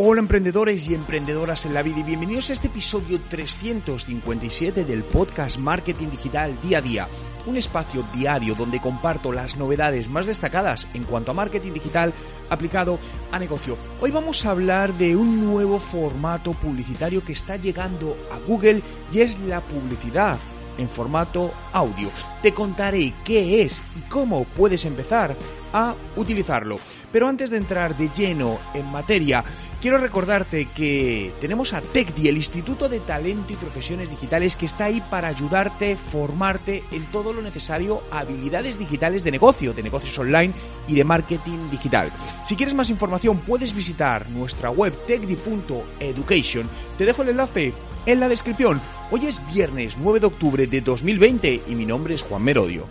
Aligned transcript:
Hola 0.00 0.20
emprendedores 0.20 0.88
y 0.88 0.94
emprendedoras 0.94 1.66
en 1.66 1.74
la 1.74 1.82
vida 1.82 1.98
y 1.98 2.02
bienvenidos 2.04 2.50
a 2.50 2.52
este 2.52 2.68
episodio 2.68 3.20
357 3.28 4.84
del 4.84 5.02
podcast 5.02 5.58
Marketing 5.58 6.06
Digital 6.10 6.56
Día 6.60 6.78
a 6.78 6.80
Día, 6.80 7.08
un 7.46 7.56
espacio 7.56 8.04
diario 8.14 8.54
donde 8.54 8.80
comparto 8.80 9.32
las 9.32 9.56
novedades 9.56 10.08
más 10.08 10.26
destacadas 10.26 10.86
en 10.94 11.02
cuanto 11.02 11.32
a 11.32 11.34
marketing 11.34 11.72
digital 11.72 12.12
aplicado 12.48 13.00
a 13.32 13.40
negocio. 13.40 13.76
Hoy 14.00 14.12
vamos 14.12 14.46
a 14.46 14.52
hablar 14.52 14.94
de 14.94 15.16
un 15.16 15.44
nuevo 15.44 15.80
formato 15.80 16.52
publicitario 16.52 17.24
que 17.24 17.32
está 17.32 17.56
llegando 17.56 18.16
a 18.30 18.38
Google 18.38 18.82
y 19.12 19.22
es 19.22 19.36
la 19.40 19.60
publicidad 19.62 20.38
en 20.78 20.88
formato 20.88 21.52
audio. 21.72 22.10
Te 22.42 22.54
contaré 22.54 23.12
qué 23.24 23.62
es 23.62 23.82
y 23.96 24.00
cómo 24.08 24.44
puedes 24.44 24.84
empezar 24.84 25.36
a 25.72 25.94
utilizarlo. 26.16 26.78
Pero 27.12 27.28
antes 27.28 27.50
de 27.50 27.58
entrar 27.58 27.96
de 27.96 28.10
lleno 28.10 28.58
en 28.74 28.86
materia, 28.86 29.44
quiero 29.80 29.98
recordarte 29.98 30.66
que 30.74 31.32
tenemos 31.40 31.72
a 31.72 31.80
TECDI, 31.80 32.28
el 32.28 32.36
Instituto 32.36 32.88
de 32.88 33.00
Talento 33.00 33.52
y 33.52 33.56
Profesiones 33.56 34.10
Digitales, 34.10 34.56
que 34.56 34.66
está 34.66 34.84
ahí 34.84 35.02
para 35.10 35.28
ayudarte, 35.28 35.96
formarte 35.96 36.84
en 36.92 37.10
todo 37.10 37.32
lo 37.32 37.42
necesario 37.42 38.02
habilidades 38.10 38.78
digitales 38.78 39.24
de 39.24 39.30
negocio, 39.30 39.72
de 39.72 39.82
negocios 39.82 40.18
online 40.18 40.54
y 40.86 40.94
de 40.94 41.04
marketing 41.04 41.70
digital. 41.70 42.12
Si 42.44 42.56
quieres 42.56 42.74
más 42.74 42.90
información, 42.90 43.38
puedes 43.40 43.74
visitar 43.74 44.28
nuestra 44.30 44.70
web 44.70 44.94
tecdi.education. 45.06 46.68
Te 46.96 47.04
dejo 47.04 47.22
el 47.22 47.30
enlace 47.30 47.72
en 48.08 48.20
la 48.20 48.28
descripción. 48.28 48.80
Hoy 49.10 49.26
es 49.26 49.38
viernes 49.52 49.96
9 49.98 50.20
de 50.20 50.26
octubre 50.26 50.66
de 50.66 50.80
2020 50.80 51.64
y 51.66 51.74
mi 51.74 51.84
nombre 51.84 52.14
es 52.14 52.22
Juan 52.22 52.42
Merodio. 52.42 52.86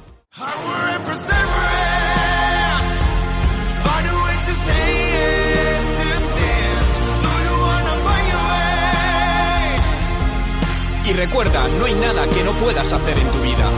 Y 11.03 11.13
recuerda, 11.13 11.67
no 11.79 11.85
hay 11.85 11.93
nada 11.95 12.29
que 12.29 12.43
no 12.43 12.53
puedas 12.59 12.93
hacer 12.93 13.17
en 13.17 13.31
tu 13.31 13.39
vida. 13.39 13.71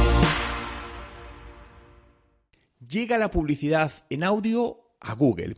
Llega 2.86 3.18
la 3.18 3.30
publicidad 3.30 3.92
en 4.10 4.26
audio 4.26 4.89
a 5.00 5.14
Google. 5.14 5.56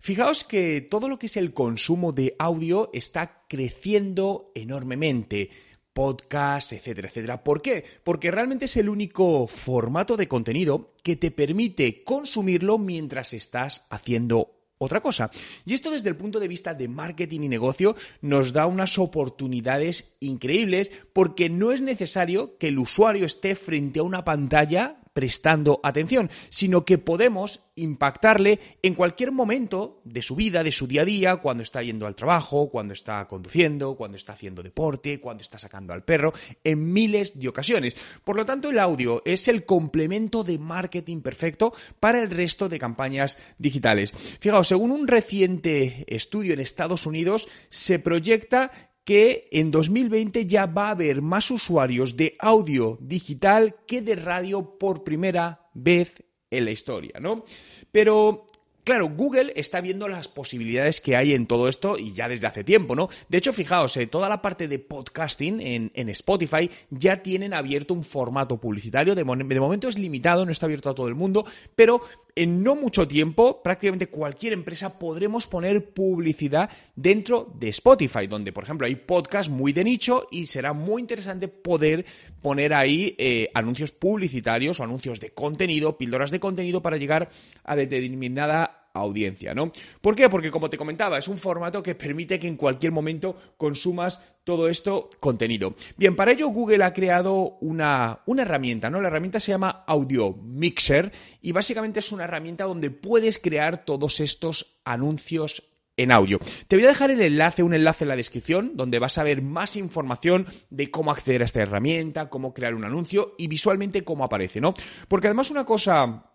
Fijaos 0.00 0.44
que 0.44 0.80
todo 0.80 1.08
lo 1.08 1.18
que 1.18 1.26
es 1.26 1.36
el 1.36 1.52
consumo 1.52 2.12
de 2.12 2.36
audio 2.38 2.90
está 2.92 3.44
creciendo 3.48 4.52
enormemente 4.54 5.50
podcast, 5.92 6.72
etcétera, 6.72 7.08
etcétera. 7.08 7.44
¿Por 7.44 7.62
qué? 7.62 7.84
Porque 8.02 8.30
realmente 8.30 8.66
es 8.66 8.76
el 8.76 8.88
único 8.88 9.46
formato 9.46 10.16
de 10.16 10.28
contenido 10.28 10.92
que 11.02 11.16
te 11.16 11.30
permite 11.30 12.02
consumirlo 12.02 12.78
mientras 12.78 13.32
estás 13.32 13.86
haciendo 13.90 14.50
otra 14.78 15.00
cosa. 15.00 15.30
Y 15.64 15.72
esto 15.72 15.90
desde 15.90 16.08
el 16.08 16.16
punto 16.16 16.40
de 16.40 16.48
vista 16.48 16.74
de 16.74 16.88
marketing 16.88 17.42
y 17.42 17.48
negocio 17.48 17.94
nos 18.20 18.52
da 18.52 18.66
unas 18.66 18.98
oportunidades 18.98 20.16
increíbles 20.20 20.90
porque 21.12 21.48
no 21.48 21.72
es 21.72 21.80
necesario 21.80 22.58
que 22.58 22.68
el 22.68 22.78
usuario 22.78 23.24
esté 23.24 23.54
frente 23.54 24.00
a 24.00 24.04
una 24.04 24.24
pantalla 24.24 25.00
prestando 25.14 25.80
atención, 25.82 26.28
sino 26.50 26.84
que 26.84 26.98
podemos 26.98 27.60
impactarle 27.76 28.60
en 28.82 28.94
cualquier 28.94 29.32
momento 29.32 30.02
de 30.04 30.22
su 30.22 30.36
vida, 30.36 30.62
de 30.62 30.72
su 30.72 30.86
día 30.86 31.02
a 31.02 31.04
día, 31.06 31.36
cuando 31.36 31.62
está 31.62 31.82
yendo 31.82 32.06
al 32.06 32.16
trabajo, 32.16 32.68
cuando 32.68 32.92
está 32.92 33.26
conduciendo, 33.26 33.96
cuando 33.96 34.16
está 34.16 34.34
haciendo 34.34 34.62
deporte, 34.62 35.20
cuando 35.20 35.42
está 35.42 35.58
sacando 35.58 35.92
al 35.92 36.04
perro, 36.04 36.34
en 36.62 36.92
miles 36.92 37.38
de 37.38 37.48
ocasiones. 37.48 37.96
Por 38.24 38.36
lo 38.36 38.44
tanto, 38.44 38.70
el 38.70 38.78
audio 38.78 39.22
es 39.24 39.48
el 39.48 39.64
complemento 39.64 40.44
de 40.44 40.58
marketing 40.58 41.20
perfecto 41.20 41.72
para 42.00 42.20
el 42.20 42.30
resto 42.30 42.68
de 42.68 42.78
campañas 42.78 43.38
digitales. 43.56 44.12
Fijaos, 44.40 44.68
según 44.68 44.90
un 44.90 45.06
reciente 45.06 46.04
estudio 46.08 46.54
en 46.54 46.60
Estados 46.60 47.06
Unidos, 47.06 47.48
se 47.70 48.00
proyecta 48.00 48.93
que 49.04 49.48
en 49.52 49.70
2020 49.70 50.46
ya 50.46 50.66
va 50.66 50.88
a 50.88 50.90
haber 50.92 51.22
más 51.22 51.50
usuarios 51.50 52.16
de 52.16 52.36
audio 52.38 52.98
digital 53.00 53.76
que 53.86 54.00
de 54.00 54.16
radio 54.16 54.78
por 54.78 55.04
primera 55.04 55.68
vez 55.74 56.24
en 56.50 56.64
la 56.64 56.70
historia, 56.70 57.20
¿no? 57.20 57.44
Pero 57.92 58.46
Claro, 58.84 59.08
Google 59.08 59.50
está 59.56 59.80
viendo 59.80 60.08
las 60.08 60.28
posibilidades 60.28 61.00
que 61.00 61.16
hay 61.16 61.32
en 61.32 61.46
todo 61.46 61.68
esto 61.68 61.96
y 61.96 62.12
ya 62.12 62.28
desde 62.28 62.46
hace 62.46 62.64
tiempo, 62.64 62.94
¿no? 62.94 63.08
De 63.30 63.38
hecho, 63.38 63.54
fijaos, 63.54 63.96
eh, 63.96 64.06
toda 64.06 64.28
la 64.28 64.42
parte 64.42 64.68
de 64.68 64.78
podcasting 64.78 65.58
en, 65.62 66.08
Spotify 66.10 66.70
ya 66.90 67.22
tienen 67.22 67.54
abierto 67.54 67.94
un 67.94 68.04
formato 68.04 68.58
publicitario. 68.58 69.14
De, 69.14 69.24
momento 69.24 69.88
es 69.88 69.98
limitado, 69.98 70.44
no 70.44 70.52
está 70.52 70.66
abierto 70.66 70.90
a 70.90 70.94
todo 70.94 71.08
el 71.08 71.14
mundo, 71.14 71.46
pero 71.74 72.02
en 72.36 72.62
no 72.62 72.74
mucho 72.74 73.08
tiempo, 73.08 73.62
prácticamente 73.62 74.08
cualquier 74.08 74.52
empresa 74.52 74.98
podremos 74.98 75.46
poner 75.46 75.94
publicidad 75.94 76.68
dentro 76.94 77.50
de 77.54 77.70
Spotify, 77.70 78.26
donde, 78.26 78.52
por 78.52 78.64
ejemplo, 78.64 78.86
hay 78.86 78.96
podcasts 78.96 79.50
muy 79.50 79.72
de 79.72 79.84
nicho 79.84 80.28
y 80.30 80.44
será 80.44 80.74
muy 80.74 81.00
interesante 81.00 81.48
poder 81.48 82.04
poner 82.42 82.74
ahí 82.74 83.14
eh, 83.16 83.50
anuncios 83.54 83.92
publicitarios 83.92 84.78
o 84.78 84.84
anuncios 84.84 85.20
de 85.20 85.30
contenido, 85.30 85.96
píldoras 85.96 86.30
de 86.30 86.40
contenido 86.40 86.82
para 86.82 86.98
llegar 86.98 87.30
a 87.62 87.76
determinada 87.76 88.73
audiencia, 88.94 89.54
¿no? 89.54 89.72
¿Por 90.00 90.14
qué? 90.14 90.28
Porque 90.28 90.50
como 90.50 90.70
te 90.70 90.78
comentaba, 90.78 91.18
es 91.18 91.28
un 91.28 91.36
formato 91.36 91.82
que 91.82 91.94
permite 91.94 92.38
que 92.38 92.48
en 92.48 92.56
cualquier 92.56 92.92
momento 92.92 93.36
consumas 93.56 94.24
todo 94.44 94.68
esto 94.68 95.10
contenido. 95.20 95.74
Bien, 95.96 96.14
para 96.14 96.32
ello 96.32 96.48
Google 96.48 96.84
ha 96.84 96.92
creado 96.92 97.58
una, 97.60 98.20
una 98.26 98.42
herramienta, 98.42 98.90
¿no? 98.90 99.00
La 99.00 99.08
herramienta 99.08 99.40
se 99.40 99.52
llama 99.52 99.84
Audio 99.86 100.32
Mixer 100.32 101.12
y 101.42 101.52
básicamente 101.52 101.98
es 101.98 102.12
una 102.12 102.24
herramienta 102.24 102.64
donde 102.64 102.90
puedes 102.90 103.38
crear 103.38 103.84
todos 103.84 104.20
estos 104.20 104.78
anuncios 104.84 105.70
en 105.96 106.12
audio. 106.12 106.38
Te 106.68 106.76
voy 106.76 106.84
a 106.84 106.88
dejar 106.88 107.10
el 107.10 107.22
enlace, 107.22 107.62
un 107.62 107.74
enlace 107.74 108.04
en 108.04 108.08
la 108.08 108.16
descripción, 108.16 108.72
donde 108.74 108.98
vas 108.98 109.18
a 109.18 109.22
ver 109.22 109.42
más 109.42 109.76
información 109.76 110.46
de 110.70 110.90
cómo 110.90 111.10
acceder 111.10 111.42
a 111.42 111.44
esta 111.44 111.62
herramienta, 111.62 112.28
cómo 112.28 112.52
crear 112.52 112.74
un 112.74 112.84
anuncio 112.84 113.34
y 113.38 113.46
visualmente 113.46 114.04
cómo 114.04 114.24
aparece, 114.24 114.60
¿no? 114.60 114.74
Porque 115.08 115.28
además 115.28 115.50
una 115.50 115.64
cosa 115.64 116.33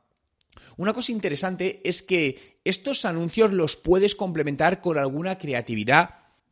una 0.80 0.94
cosa 0.94 1.12
interesante 1.12 1.82
es 1.84 2.02
que 2.02 2.62
estos 2.64 3.04
anuncios 3.04 3.52
los 3.52 3.76
puedes 3.76 4.16
complementar 4.16 4.80
con 4.80 4.98
alguna 4.98 5.38
creatividad 5.38 6.12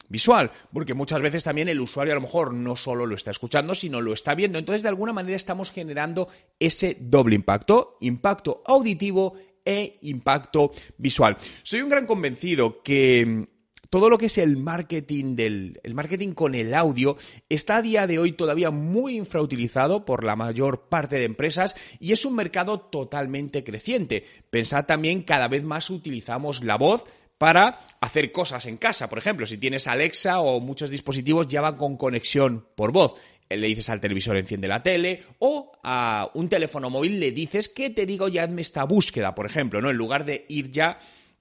visual, 0.10 0.52
porque 0.74 0.94
muchas 0.94 1.22
veces 1.22 1.46
también 1.46 1.70
el 1.70 1.80
usuario 1.80 2.12
a 2.12 2.16
lo 2.16 2.22
mejor 2.22 2.54
no 2.54 2.76
solo 2.76 3.06
lo 3.06 3.16
está 3.16 3.32
escuchando, 3.32 3.74
sino 3.74 4.02
lo 4.02 4.12
está 4.12 4.36
viendo. 4.36 4.60
Entonces, 4.60 4.84
de 4.84 4.90
alguna 4.90 5.14
manera 5.14 5.38
estamos 5.38 5.72
generando 5.72 6.28
ese 6.60 6.98
doble 7.00 7.36
impacto, 7.36 7.98
impacto 8.02 8.64
auditivo 8.66 9.36
e 9.64 9.98
impacto 10.02 10.72
visual. 10.98 11.38
Soy 11.64 11.82
un 11.82 11.90
gran 11.90 12.06
convencido 12.06 12.84
que 12.84 13.48
todo 13.90 14.10
lo 14.10 14.18
que 14.18 14.28
es 14.28 14.38
el 14.38 14.58
marketing 14.58 15.36
del 15.36 15.80
el 15.84 15.94
marketing 15.94 16.34
con 16.34 16.56
el 16.56 16.74
audio 16.74 17.18
está 17.50 17.78
a 17.78 17.82
día 17.82 18.08
de 18.08 18.20
hoy 18.20 18.34
todavía 18.34 18.72
muy 18.72 19.18
infrautilizado 19.18 20.06
por 20.06 20.24
la 20.24 20.36
mayor 20.36 20.90
parte 20.90 21.18
de 21.18 21.26
empresas 21.26 21.76
y 22.00 22.12
es 22.12 22.26
un 22.26 22.36
mercado 22.36 22.80
totalmente 22.80 23.64
creciente. 23.64 24.24
Pensad 24.50 24.86
también 24.86 25.24
cada 25.24 25.48
vez 25.48 25.64
más 25.64 25.90
utilizamos 25.90 26.64
la 26.64 26.78
voz 26.78 27.06
para 27.38 27.80
hacer 28.02 28.32
cosas 28.32 28.66
en 28.66 28.78
casa. 28.78 29.10
Por 29.10 29.20
ejemplo, 29.20 29.46
si 29.46 29.58
tienes 29.58 29.88
Alexa 29.88 30.40
o 30.40 30.60
muchos 30.60 30.90
dispositivos 30.90 31.48
ya 31.48 31.62
van 31.62 31.78
con 31.78 31.98
conexión 31.98 32.66
por 32.76 32.92
voz. 32.92 33.14
Le 33.50 33.68
dices 33.68 33.90
al 33.90 34.02
televisor 34.02 34.36
enciende 34.36 34.68
la 34.68 34.84
tele 34.84 35.24
o 35.40 35.72
a 35.82 36.30
un 36.34 36.50
teléfono 36.50 36.90
móvil 36.90 37.18
le 37.18 37.32
dices 37.32 37.70
que 37.70 37.90
te 37.90 38.06
digo 38.06 38.28
ya 38.28 38.44
hazme 38.44 38.62
esta 38.62 38.84
búsqueda, 38.84 39.34
por 39.36 39.46
ejemplo, 39.46 39.82
¿no? 39.82 39.90
En 39.90 39.96
lugar 39.96 40.26
de 40.26 40.46
ir 40.50 40.70
ya 40.70 40.98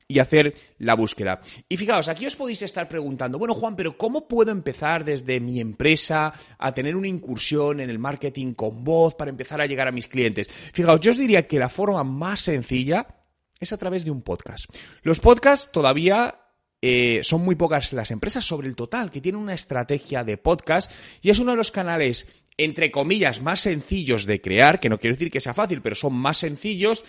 y 0.09 0.19
hacer 0.19 0.55
la 0.79 0.95
búsqueda. 0.95 1.41
Y 1.69 1.77
fijaos, 1.77 2.09
aquí 2.09 2.27
os 2.27 2.37
podéis 2.37 2.63
estar 2.63 2.89
preguntando, 2.89 3.39
bueno 3.39 3.55
Juan, 3.55 3.77
pero 3.77 3.97
¿cómo 3.97 4.29
puedo 4.29 4.51
empezar 4.51 5.05
desde 5.05 5.41
mi 5.41 5.61
empresa 5.61 6.33
a 6.59 6.73
tener 6.73 6.97
una 6.97 7.09
incursión 7.09 7.81
en 7.81 7.91
el 7.91 7.99
marketing 7.99 8.55
con 8.55 8.85
voz 8.85 9.15
para 9.15 9.31
empezar 9.31 9.61
a 9.61 9.67
llegar 9.67 9.89
a 9.89 9.93
mis 9.93 10.07
clientes? 10.07 10.49
Fijaos, 10.49 11.01
yo 11.01 11.11
os 11.11 11.19
diría 11.19 11.47
que 11.47 11.59
la 11.59 11.69
forma 11.69 12.05
más 12.05 12.41
sencilla 12.41 13.07
es 13.59 13.73
a 13.73 13.79
través 13.79 14.05
de 14.05 14.11
un 14.11 14.23
podcast. 14.23 14.67
Los 15.03 15.21
podcasts 15.21 15.73
todavía 15.73 16.41
eh, 16.81 17.21
son 17.23 17.43
muy 17.43 17.57
pocas 17.57 17.93
las 17.93 18.11
empresas 18.11 18.45
sobre 18.45 18.69
el 18.69 18.77
total 18.77 19.11
que 19.11 19.21
tienen 19.21 19.41
una 19.41 19.55
estrategia 19.55 20.25
de 20.25 20.37
podcast 20.37 20.91
y 21.23 21.31
es 21.31 21.39
uno 21.39 21.53
de 21.53 21.57
los 21.57 21.71
canales 21.71 22.29
entre 22.59 22.91
comillas 22.91 23.43
más 23.43 23.61
sencillos 23.61 24.25
de 24.25 24.41
crear, 24.41 24.81
que 24.81 24.89
no 24.89 24.99
quiero 24.99 25.15
decir 25.15 25.31
que 25.31 25.41
sea 25.41 25.53
fácil, 25.53 25.83
pero 25.83 25.95
son 25.95 26.15
más 26.15 26.39
sencillos 26.39 27.05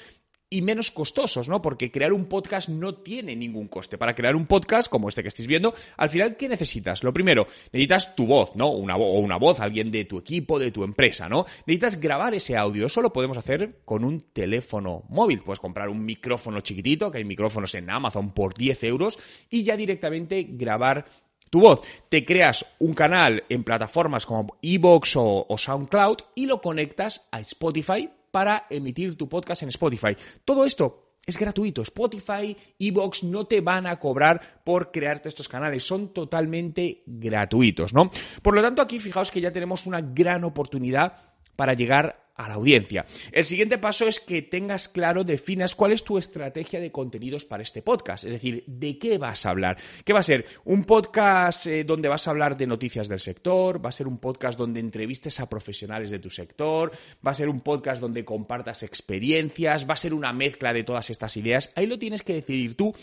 y 0.49 0.61
menos 0.61 0.91
costosos, 0.91 1.49
¿no? 1.49 1.61
Porque 1.61 1.91
crear 1.91 2.13
un 2.13 2.25
podcast 2.25 2.69
no 2.69 2.95
tiene 2.95 3.35
ningún 3.35 3.67
coste. 3.67 3.97
Para 3.97 4.15
crear 4.15 4.35
un 4.35 4.45
podcast 4.45 4.89
como 4.89 5.09
este 5.09 5.21
que 5.21 5.27
estáis 5.27 5.47
viendo, 5.47 5.73
al 5.97 6.09
final, 6.09 6.38
¿qué 6.38 6.47
necesitas? 6.47 7.03
Lo 7.03 7.11
primero, 7.11 7.47
necesitas 7.71 8.15
tu 8.15 8.25
voz, 8.25 8.55
¿no? 8.55 8.71
Una 8.71 8.95
o 8.95 9.19
una 9.19 9.38
voz, 9.38 9.59
alguien 9.59 9.91
de 9.91 10.05
tu 10.05 10.19
equipo, 10.19 10.57
de 10.57 10.71
tu 10.71 10.83
empresa, 10.83 11.27
¿no? 11.27 11.45
Necesitas 11.65 11.99
grabar 11.99 12.33
ese 12.33 12.55
audio. 12.55 12.85
Eso 12.85 13.01
lo 13.01 13.11
podemos 13.11 13.38
hacer 13.38 13.81
con 13.83 14.05
un 14.05 14.21
teléfono 14.31 15.03
móvil. 15.09 15.41
Puedes 15.41 15.59
comprar 15.59 15.89
un 15.89 16.05
micrófono 16.05 16.61
chiquitito, 16.61 17.11
que 17.11 17.17
hay 17.17 17.25
micrófonos 17.25 17.75
en 17.75 17.89
Amazon 17.89 18.33
por 18.33 18.53
10 18.53 18.83
euros, 18.85 19.19
y 19.49 19.63
ya 19.63 19.75
directamente 19.75 20.47
grabar 20.49 21.05
tu 21.49 21.59
voz. 21.61 21.81
Te 22.09 22.25
creas 22.25 22.65
un 22.79 22.94
canal 22.94 23.44
en 23.49 23.63
plataformas 23.63 24.25
como 24.25 24.57
Evox 24.61 25.13
o 25.17 25.55
SoundCloud 25.57 26.17
y 26.35 26.45
lo 26.45 26.61
conectas 26.61 27.27
a 27.31 27.39
Spotify 27.41 28.09
para 28.37 28.67
emitir 28.69 29.17
tu 29.17 29.27
podcast 29.27 29.63
en 29.63 29.69
Spotify. 29.69 30.15
Todo 30.45 30.63
esto 30.63 31.15
es 31.25 31.39
gratuito. 31.39 31.81
Spotify, 31.81 32.55
Evox 32.77 33.23
no 33.23 33.47
te 33.47 33.61
van 33.61 33.87
a 33.87 33.97
cobrar 33.97 34.61
por 34.63 34.91
crearte 34.91 35.27
estos 35.27 35.47
canales. 35.47 35.81
Son 35.81 36.13
totalmente 36.13 37.01
gratuitos, 37.07 37.95
¿no? 37.95 38.11
Por 38.43 38.53
lo 38.53 38.61
tanto, 38.61 38.83
aquí 38.83 38.99
fijaos 38.99 39.31
que 39.31 39.41
ya 39.41 39.51
tenemos 39.51 39.87
una 39.87 40.01
gran 40.01 40.43
oportunidad 40.43 41.13
para 41.55 41.73
llegar 41.73 42.26
a 42.37 42.47
la 42.47 42.53
audiencia. 42.53 43.05
El 43.31 43.43
siguiente 43.43 43.77
paso 43.77 44.07
es 44.07 44.19
que 44.19 44.43
tengas 44.43 44.87
claro, 44.87 45.23
definas 45.23 45.75
cuál 45.75 45.91
es 45.91 46.03
tu 46.03 46.17
estrategia 46.17 46.79
de 46.79 46.91
contenidos 46.91 47.45
para 47.45 47.63
este 47.63 47.81
podcast. 47.81 48.23
Es 48.23 48.31
decir, 48.31 48.63
¿de 48.67 48.97
qué 48.99 49.17
vas 49.17 49.45
a 49.45 49.49
hablar? 49.49 49.77
¿Qué 50.05 50.13
va 50.13 50.19
a 50.19 50.23
ser? 50.23 50.45
¿Un 50.63 50.83
podcast 50.83 51.65
eh, 51.65 51.83
donde 51.83 52.07
vas 52.07 52.27
a 52.27 52.31
hablar 52.31 52.55
de 52.55 52.67
noticias 52.67 53.07
del 53.07 53.19
sector? 53.19 53.83
¿Va 53.83 53.89
a 53.89 53.93
ser 53.93 54.07
un 54.07 54.19
podcast 54.19 54.57
donde 54.57 54.79
entrevistes 54.79 55.39
a 55.39 55.49
profesionales 55.49 56.11
de 56.11 56.19
tu 56.19 56.29
sector? 56.29 56.91
¿Va 57.25 57.31
a 57.31 57.35
ser 57.35 57.49
un 57.49 57.61
podcast 57.61 57.99
donde 57.99 58.23
compartas 58.23 58.83
experiencias? 58.83 59.89
¿Va 59.89 59.95
a 59.95 59.97
ser 59.97 60.13
una 60.13 60.31
mezcla 60.31 60.73
de 60.73 60.83
todas 60.83 61.09
estas 61.09 61.35
ideas? 61.37 61.71
Ahí 61.75 61.87
lo 61.87 61.97
tienes 61.97 62.21
que 62.21 62.33
decidir 62.33 62.77
tú, 62.77 62.93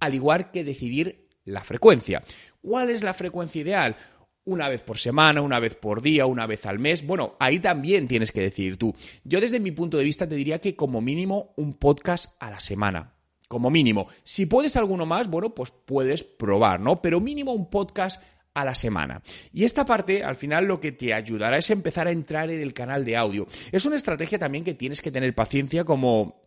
al 0.00 0.14
igual 0.14 0.50
que 0.50 0.64
decidir 0.64 1.28
la 1.44 1.64
frecuencia. 1.64 2.22
¿Cuál 2.60 2.90
es 2.90 3.02
la 3.02 3.14
frecuencia 3.14 3.60
ideal? 3.60 3.96
Una 4.44 4.68
vez 4.68 4.82
por 4.82 4.98
semana, 4.98 5.42
una 5.42 5.60
vez 5.60 5.76
por 5.76 6.02
día, 6.02 6.26
una 6.26 6.46
vez 6.46 6.66
al 6.66 6.78
mes. 6.78 7.06
Bueno, 7.06 7.36
ahí 7.38 7.60
también 7.60 8.08
tienes 8.08 8.32
que 8.32 8.40
decidir 8.40 8.76
tú. 8.76 8.94
Yo 9.24 9.40
desde 9.40 9.60
mi 9.60 9.70
punto 9.70 9.98
de 9.98 10.04
vista 10.04 10.28
te 10.28 10.34
diría 10.34 10.60
que 10.60 10.76
como 10.76 11.00
mínimo 11.00 11.52
un 11.56 11.74
podcast 11.74 12.34
a 12.40 12.50
la 12.50 12.60
semana. 12.60 13.14
Como 13.48 13.70
mínimo. 13.70 14.08
Si 14.24 14.46
puedes 14.46 14.76
alguno 14.76 15.04
más, 15.04 15.28
bueno, 15.28 15.54
pues 15.54 15.70
puedes 15.70 16.22
probar, 16.24 16.80
¿no? 16.80 17.02
Pero 17.02 17.20
mínimo 17.20 17.52
un 17.52 17.68
podcast 17.68 18.22
a 18.54 18.64
la 18.64 18.74
semana. 18.74 19.22
Y 19.52 19.64
esta 19.64 19.84
parte, 19.84 20.24
al 20.24 20.36
final, 20.36 20.64
lo 20.66 20.80
que 20.80 20.92
te 20.92 21.14
ayudará 21.14 21.58
es 21.58 21.70
empezar 21.70 22.06
a 22.06 22.12
entrar 22.12 22.50
en 22.50 22.60
el 22.60 22.74
canal 22.74 23.04
de 23.04 23.16
audio. 23.16 23.46
Es 23.70 23.84
una 23.86 23.96
estrategia 23.96 24.38
también 24.38 24.64
que 24.64 24.74
tienes 24.74 25.00
que 25.00 25.10
tener 25.10 25.34
paciencia 25.34 25.84
como 25.84 26.41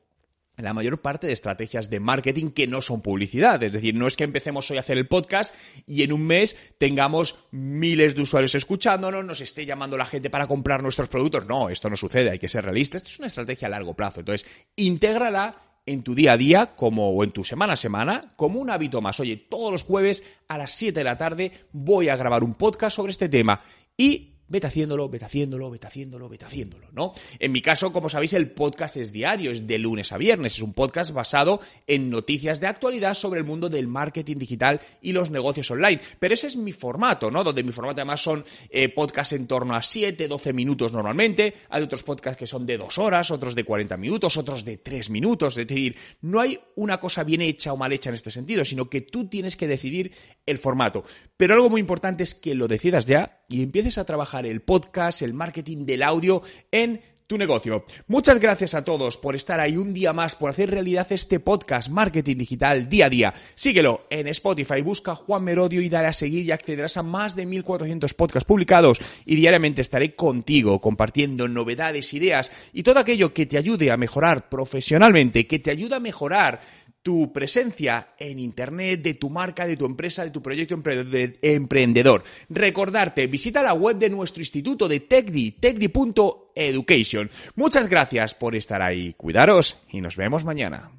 la 0.58 0.74
mayor 0.74 1.02
parte 1.02 1.28
de 1.28 1.34
estrategias 1.34 1.90
de 1.90 2.00
marketing 2.00 2.52
que 2.52 2.68
no 2.68 2.82
son 2.82 3.02
publicidad. 3.02 3.62
Es 3.62 3.74
decir, 3.74 3.96
no 3.96 4.08
es 4.08 4.16
que 4.16 4.24
empecemos 4.24 4.70
hoy 4.72 4.78
a 4.78 4.82
hacer 4.82 4.98
el 4.98 5.08
podcast 5.08 5.54
y 5.86 6.04
en 6.04 6.14
un 6.14 6.26
mes 6.26 6.58
tengamos 6.78 7.44
miles 7.52 8.16
de 8.16 8.22
usuarios 8.22 8.56
escuchándonos, 8.56 9.26
nos 9.26 9.42
esté 9.42 9.66
llamando 9.66 9.98
la 9.98 10.06
gente 10.06 10.30
para 10.30 10.48
comprar 10.48 10.82
nuestros 10.82 11.10
productos. 11.10 11.46
No, 11.46 11.70
esto 11.70 11.90
no 11.90 11.96
sucede, 11.96 12.32
hay 12.32 12.40
que 12.40 12.48
ser 12.48 12.64
realista. 12.64 12.98
Esto 12.98 13.10
es 13.10 13.20
una 13.20 13.28
estrategia 13.28 13.68
a 13.68 13.72
largo 13.72 13.94
plazo. 13.94 14.22
Entonces, 14.22 14.50
intégrala 14.76 15.62
en 15.86 16.04
tu 16.04 16.16
día 16.16 16.34
a 16.34 16.38
día 16.38 16.76
como, 16.76 17.12
o 17.12 17.24
en 17.24 17.32
tu 17.32 17.44
semana 17.44 17.74
a 17.74 17.78
semana 17.78 18.34
como 18.36 18.60
un 18.60 18.70
hábito 18.70 19.02
más. 19.02 19.20
Oye, 19.20 19.38
todos 19.38 19.72
los 19.72 19.84
jueves 19.84 20.24
a 20.48 20.58
las 20.58 20.72
7 20.72 21.00
de 21.00 21.04
la 21.04 21.18
tarde 21.18 21.52
voy 21.72 22.10
a 22.10 22.16
grabar 22.16 22.44
un 22.44 22.56
podcast 22.56 22.96
sobre 22.96 23.12
este 23.12 23.30
tema 23.30 23.62
y 23.98 24.35
vete 24.48 24.68
haciéndolo, 24.68 25.10
vete 25.10 25.26
haciéndolo, 25.26 25.72
vete 25.72 25.88
haciéndolo, 25.88 26.30
vete 26.30 26.46
haciéndolo, 26.46 26.88
¿no? 26.92 27.14
En 27.40 27.52
mi 27.52 27.62
caso, 27.62 27.92
como 27.92 28.10
sabéis, 28.10 28.34
el 28.34 28.52
podcast 28.52 28.98
es 28.98 29.12
diario, 29.12 29.52
es 29.52 29.66
de 29.66 29.80
lunes 29.80 30.12
a 30.12 30.18
viernes, 30.18 30.56
es 30.56 30.62
un 30.62 30.74
podcast 30.74 31.12
basado 31.12 31.60
en 31.88 32.10
noticias 32.10 32.60
de 32.60 32.68
actualidad 32.68 33.14
sobre 33.14 33.40
el 33.40 33.46
mundo 33.46 33.70
del 33.70 33.88
marketing 33.88 34.38
digital 34.38 34.82
y 35.02 35.12
los 35.12 35.30
negocios 35.30 35.70
online. 35.72 36.02
Pero 36.20 36.34
ese 36.34 36.48
es 36.48 36.56
mi 36.56 36.72
formato, 36.72 37.32
¿no? 37.32 37.44
Donde 37.44 37.64
mi 37.64 37.72
formato 37.72 38.02
además 38.02 38.22
son 38.22 38.46
eh, 38.70 38.90
podcasts 38.90 39.34
en 39.34 39.48
torno 39.48 39.76
a 39.76 39.82
7, 39.82 40.28
12 40.28 40.54
minutos 40.54 40.92
normalmente, 40.92 41.54
hay 41.70 41.84
otros 41.84 42.04
podcasts 42.04 42.38
que 42.38 42.48
son 42.48 42.66
de 42.66 42.78
2 42.78 42.98
horas, 42.98 43.32
otros 43.32 43.56
de 43.56 43.64
40 43.64 43.98
minutos, 43.98 44.38
otros 44.38 44.64
de 44.64 44.78
3 44.78 45.10
minutos, 45.10 45.58
es 45.58 45.68
decir, 45.68 45.96
no 46.22 46.40
hay 46.40 46.60
una 46.76 47.00
cosa 47.00 47.24
bien 47.24 47.42
hecha 47.42 47.74
o 47.74 47.78
mal 47.78 47.92
hecha 47.94 48.10
en 48.10 48.16
este 48.16 48.32
sentido, 48.32 48.64
sino 48.66 48.90
que 48.90 49.02
tú 49.02 49.28
tienes 49.28 49.56
que 49.56 49.68
decidir 49.68 50.12
el 50.46 50.58
formato. 50.58 51.04
Pero 51.38 51.54
algo 51.54 51.70
muy 51.70 51.82
importante 51.82 52.24
es 52.24 52.36
que 52.36 52.56
lo 52.56 52.68
decidas 52.68 53.06
ya 53.06 53.42
y 53.50 53.64
empieces 53.64 53.98
a 53.98 54.06
trabajar 54.06 54.46
el 54.46 54.62
podcast, 54.62 55.22
el 55.22 55.34
marketing 55.34 55.86
del 55.86 56.04
audio 56.04 56.42
en 56.72 57.02
tu 57.28 57.38
negocio. 57.40 57.86
Muchas 58.08 58.40
gracias 58.40 58.76
a 58.76 58.86
todos 58.86 59.18
por 59.18 59.36
estar 59.36 59.60
ahí 59.60 59.78
un 59.78 59.94
día 59.94 60.14
más, 60.14 60.36
por 60.36 60.52
hacer 60.52 60.70
realidad 60.70 61.08
este 61.10 61.40
podcast 61.40 61.90
Marketing 61.90 62.38
Digital 62.38 62.88
día 62.88 63.08
a 63.08 63.10
día. 63.10 63.34
Síguelo 63.56 64.06
en 64.12 64.28
Spotify, 64.28 64.82
busca 64.82 65.16
Juan 65.16 65.44
Merodio 65.44 65.82
y 65.82 65.90
dale 65.90 66.08
a 66.08 66.14
seguir 66.14 66.46
y 66.46 66.52
accederás 66.52 66.98
a 66.98 67.04
más 67.04 67.36
de 67.36 67.48
1400 67.48 68.14
podcasts 68.14 68.48
publicados 68.48 69.00
y 69.26 69.36
diariamente 69.36 69.82
estaré 69.82 70.16
contigo 70.16 70.80
compartiendo 70.80 71.48
novedades, 71.48 72.14
ideas 72.14 72.52
y 72.74 72.84
todo 72.84 73.00
aquello 73.00 73.34
que 73.34 73.48
te 73.48 73.58
ayude 73.58 73.90
a 73.90 73.98
mejorar 73.98 74.48
profesionalmente, 74.48 75.48
que 75.48 75.58
te 75.58 75.72
ayude 75.72 75.96
a 75.96 76.00
mejorar 76.00 76.62
tu 77.06 77.32
presencia 77.32 78.16
en 78.18 78.40
Internet, 78.40 79.04
de 79.04 79.14
tu 79.14 79.30
marca, 79.30 79.68
de 79.68 79.78
tu 79.78 79.86
empresa, 79.86 80.24
de 80.24 80.32
tu 80.32 80.42
proyecto 80.42 80.74
emprendedor. 80.74 82.24
Recordarte, 82.50 83.28
visita 83.28 83.62
la 83.62 83.76
web 83.76 83.98
de 83.98 84.10
nuestro 84.10 84.42
instituto 84.42 84.88
de 84.88 85.02
TechDi, 85.02 85.52
techdi.education. 85.52 87.30
Muchas 87.54 87.88
gracias 87.88 88.34
por 88.34 88.56
estar 88.56 88.82
ahí. 88.82 89.14
Cuidaros 89.14 89.80
y 89.92 90.02
nos 90.02 90.18
vemos 90.18 90.46
mañana. 90.46 90.94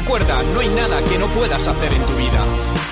Recuerda, 0.00 0.44
no 0.54 0.60
hay 0.60 0.68
nada 0.68 1.02
que 1.02 1.18
no 1.18 1.26
puedas 1.34 1.66
hacer 1.66 1.92
en 1.92 2.06
tu 2.06 2.14
vida. 2.14 2.87